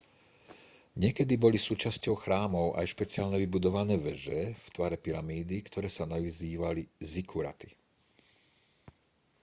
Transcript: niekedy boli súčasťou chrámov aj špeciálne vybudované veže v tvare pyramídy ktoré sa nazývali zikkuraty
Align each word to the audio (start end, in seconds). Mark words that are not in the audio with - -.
niekedy 1.03 1.33
boli 1.43 1.57
súčasťou 1.61 2.15
chrámov 2.23 2.67
aj 2.79 2.89
špeciálne 2.93 3.37
vybudované 3.39 3.95
veže 4.07 4.39
v 4.57 4.67
tvare 4.75 4.97
pyramídy 5.05 5.57
ktoré 5.69 5.89
sa 5.97 6.09
nazývali 6.13 6.81
zikkuraty 7.11 7.69